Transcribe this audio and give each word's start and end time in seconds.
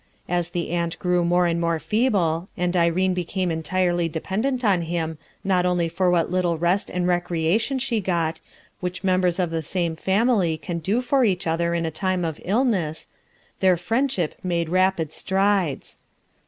As 0.27 0.49
the 0.49 0.71
aunt 0.71 0.97
grew 0.97 1.23
more 1.23 1.45
and 1.45 1.61
more 1.61 1.77
feeble 1.77 2.49
and 2.57 2.75
Irene 2.75 3.13
became 3.13 3.51
entirely 3.51 4.09
dependent 4.09 4.65
on 4.65 4.81
him 4.81 5.19
not 5.43 5.63
only 5.63 5.87
for 5.87 6.09
what 6.09 6.31
little 6.31 6.57
rest 6.57 6.89
and 6.89 7.07
recreation 7.07 7.77
fhe 7.77 8.03
got, 8.03 8.41
but 8.41 8.41
for 8.41 8.45
all 8.47 8.49
those 8.49 8.49
offices 8.49 8.79
which 8.81 9.03
members 9.03 9.37
of 9.39 9.49
the 9.51 9.61
same 9.61 9.95
family 9.95 10.57
can 10.57 10.79
do 10.79 11.01
for 11.01 11.23
each 11.23 11.45
other 11.45 11.75
in 11.75 11.85
a 11.85 11.91
time 11.91 12.25
of 12.25 12.41
illness, 12.43 13.09
their 13.59 13.77
friendship 13.77 14.33
made 14.41 14.69
rapid 14.69 15.13
strides. 15.13 15.99